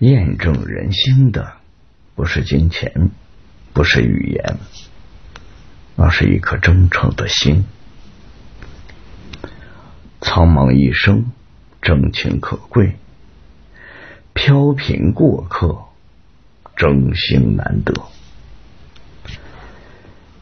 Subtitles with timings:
[0.00, 1.54] 验证人心的
[2.16, 3.10] 不是金钱，
[3.72, 4.58] 不是语言，
[5.96, 7.64] 而是一颗真诚的心。
[10.20, 11.30] 苍茫一生，
[11.80, 12.96] 真情可贵；
[14.32, 15.84] 飘萍过客，
[16.76, 17.92] 真心难得。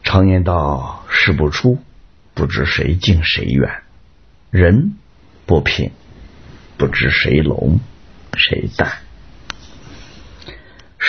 [0.03, 1.79] 常言道：“事不出，
[2.33, 3.83] 不知谁近谁远；
[4.49, 4.95] 人
[5.45, 5.91] 不品，
[6.77, 7.79] 不知谁浓
[8.35, 8.97] 谁淡。”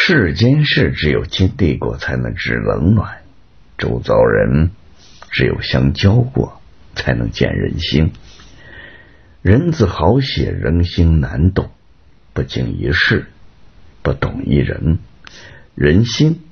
[0.07, 3.23] 世间事只有经历过才能知冷暖，
[3.79, 4.71] 周遭人
[5.31, 6.61] 只有相交过
[6.95, 8.13] 才能见人心。
[9.41, 11.71] 人字好写，人心难懂。
[12.35, 13.29] 不经一事，
[14.03, 14.99] 不懂一人。
[15.75, 16.43] 人心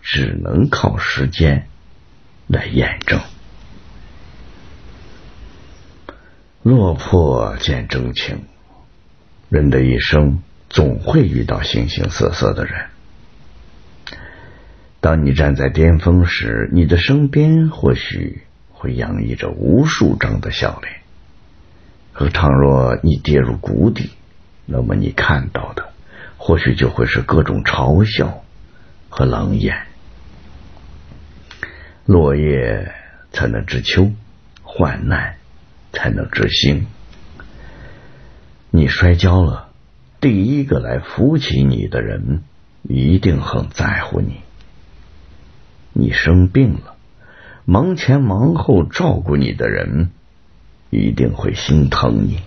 [0.00, 1.68] 只能靠时间
[2.46, 3.20] 来验证。
[6.62, 8.44] 落魄见真情，
[9.50, 10.42] 人的一生。
[10.68, 12.86] 总会遇到形形色色的人。
[15.06, 20.94] 当你站在巅峰时，你的身边或许会洋溢着无数张的笑脸；
[22.12, 24.10] 可倘若你跌入谷底，
[24.64, 25.90] 那么你看到的
[26.38, 28.42] 或许就会是各种嘲笑
[29.08, 29.76] 和冷眼。
[32.04, 32.92] 落叶
[33.30, 34.10] 才能知秋，
[34.64, 35.36] 患难
[35.92, 36.88] 才能知心。
[38.72, 39.68] 你摔跤了。
[40.20, 42.42] 第一个来扶起你的人，
[42.82, 44.40] 一定很在乎你。
[45.98, 46.96] 你生病了，
[47.64, 50.10] 忙前忙后照顾你的人，
[50.90, 52.40] 一定会心疼你。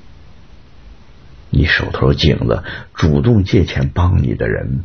[1.50, 4.84] 你手头紧了，主动借钱帮你的人，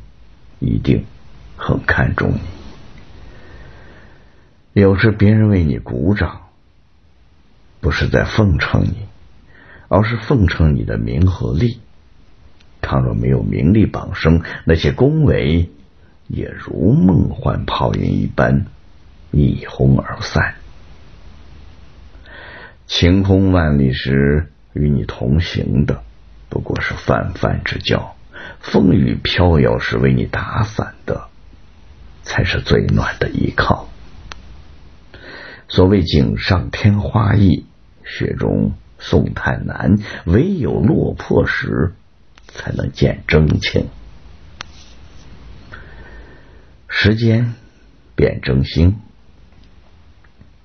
[0.60, 1.04] 一定
[1.56, 2.40] 很看重你。
[4.80, 6.40] 有时别人为你鼓掌，
[7.80, 9.06] 不是在奉承你，
[9.88, 11.80] 而是奉承你的名和利。
[12.80, 15.68] 倘若没有名利傍身，那些恭维
[16.26, 18.66] 也如梦幻泡影一般
[19.30, 20.54] 一哄而散。
[22.86, 26.02] 晴空万里时与你同行的
[26.48, 28.14] 不过是泛泛之交，
[28.60, 31.28] 风雨飘摇时为你打伞的
[32.22, 33.88] 才是最暖的依靠。
[35.68, 37.66] 所谓锦上添花易，
[38.04, 41.94] 雪中送炭难，唯有落魄时。
[42.56, 43.88] 才能见真情。
[47.04, 47.52] 时间
[48.16, 48.96] 变真心。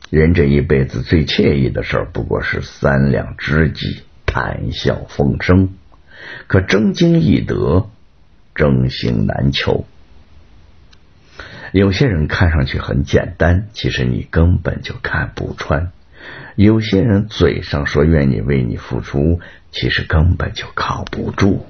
[0.10, 5.74] 人这一辈子最惬意的事不过是三两知己谈笑风生。
[6.48, 7.90] 可真经易得，
[8.56, 9.86] 真心难求。
[11.74, 15.92] 有些人看上去很简单，其实你根本就看不穿。
[16.56, 19.42] 有些人嘴上说愿意为你付出，
[19.74, 21.66] 其实根本就靠不住。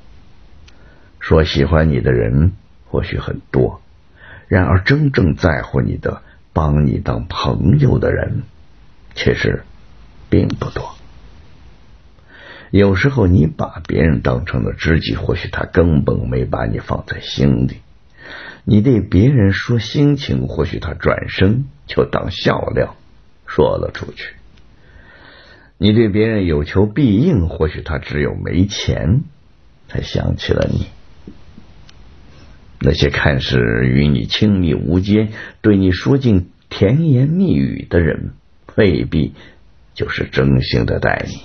[1.20, 2.54] 说喜欢你的人
[2.86, 3.82] 或许很多，
[4.50, 8.42] 然而真正在乎你的、帮你当朋友的人，
[9.14, 9.64] 其实
[10.30, 10.96] 并不多。
[12.72, 17.78] 有时候你把别人当成了知己，或许他根本没把你放在心里。
[18.64, 22.96] 你对别人说心情，或许他转身就当笑料
[23.46, 24.34] 说了出去。
[25.78, 29.22] 你对别人有求必应，或许他只有没钱
[29.88, 30.88] 才想起了你。
[32.80, 38.32] 那些看似与你亲密无间、对你说尽甜言蜜语的人，
[38.76, 39.34] 未必
[39.94, 41.42] 就是真心的待你；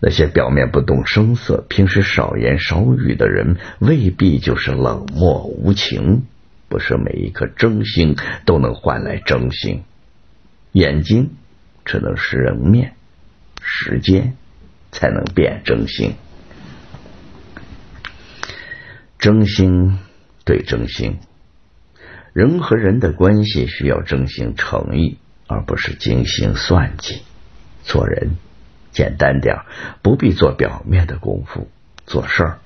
[0.00, 6.22] 那些表面不动声色、平时少言少语的人，未必就是冷漠无情。
[6.70, 9.84] 不是每一颗真心都能换来真心，
[10.72, 11.30] 眼睛
[11.84, 12.92] 只能识人面，
[13.62, 14.34] 时间
[14.92, 16.12] 才能辨真心。
[19.28, 19.98] 真心
[20.46, 21.18] 对真心，
[22.32, 27.20] 人和人的关系需要真心诚意，而不是精心算计。
[27.82, 28.38] 做人
[28.90, 29.58] 简单点
[30.00, 31.68] 不必做表面的功夫；
[32.06, 32.58] 做事儿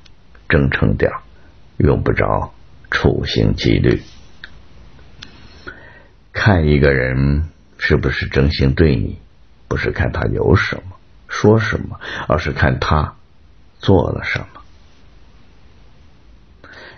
[0.48, 1.10] 真诚点
[1.78, 2.54] 用不着
[2.92, 4.00] 处心积虑。
[6.32, 9.18] 看一个人是不是真心对你，
[9.66, 10.82] 不是看他有什么、
[11.26, 11.98] 说什么，
[12.28, 13.16] 而是看他
[13.80, 14.61] 做了什么。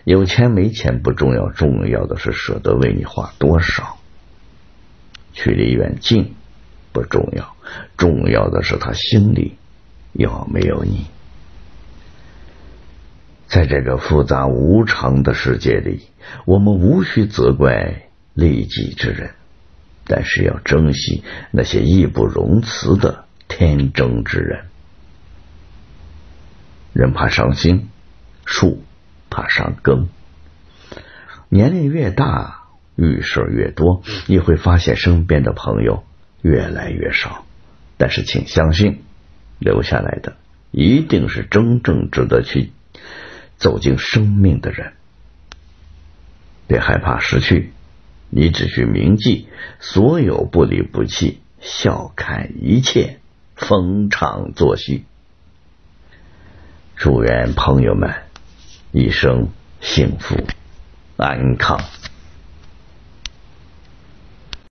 [0.05, 3.97] 有钱没钱不重要，重要的是舍得为你花多少。
[5.33, 6.35] 距离远近
[6.93, 7.57] 不重要，
[7.97, 9.57] 重要的是他心里
[10.13, 11.07] 有没有你。
[13.47, 16.09] 在这个复杂无常的世界里，
[16.45, 18.03] 我们无需责怪
[18.35, 19.35] 利己之人，
[20.07, 24.67] 但是要珍惜那些义不容辞的天真之人。
[26.93, 27.89] 人怕伤心。
[28.47, 28.83] 树
[29.35, 30.09] 怕伤更。
[31.49, 32.63] 年龄越大，
[32.95, 36.05] 遇事越多，你会发现身边的朋友
[36.41, 37.45] 越来越少。
[37.97, 39.03] 但是，请相信，
[39.59, 40.37] 留下来的
[40.71, 42.71] 一定是真正值得去
[43.57, 44.93] 走进生命的人。
[46.69, 47.73] 别害怕失去，
[48.31, 49.49] 你只需铭记
[49.81, 53.19] 所有不离不弃，笑看一切
[53.57, 55.05] 逢场作戏。
[56.97, 58.15] 祝愿朋友们
[58.97, 59.49] 一生
[59.81, 60.37] 幸福
[61.17, 61.81] 安康。